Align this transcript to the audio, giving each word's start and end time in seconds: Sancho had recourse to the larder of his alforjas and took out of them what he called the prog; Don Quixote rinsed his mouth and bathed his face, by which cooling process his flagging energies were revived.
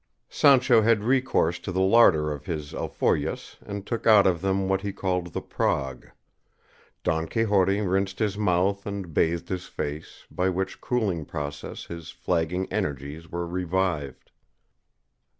Sancho 0.29 0.81
had 0.81 1.03
recourse 1.03 1.59
to 1.59 1.71
the 1.71 1.79
larder 1.79 2.31
of 2.31 2.47
his 2.47 2.73
alforjas 2.73 3.57
and 3.63 3.85
took 3.85 4.07
out 4.07 4.25
of 4.25 4.41
them 4.41 4.67
what 4.67 4.81
he 4.81 4.91
called 4.91 5.27
the 5.31 5.43
prog; 5.43 6.07
Don 7.03 7.27
Quixote 7.27 7.79
rinsed 7.81 8.17
his 8.17 8.35
mouth 8.35 8.87
and 8.87 9.13
bathed 9.13 9.49
his 9.49 9.67
face, 9.67 10.25
by 10.31 10.49
which 10.49 10.81
cooling 10.81 11.23
process 11.23 11.85
his 11.85 12.09
flagging 12.09 12.65
energies 12.73 13.29
were 13.29 13.45
revived. 13.45 14.31